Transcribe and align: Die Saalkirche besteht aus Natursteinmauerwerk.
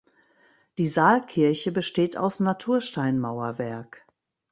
Die 0.79 0.87
Saalkirche 0.87 1.71
besteht 1.71 2.17
aus 2.17 2.39
Natursteinmauerwerk. 2.39 4.03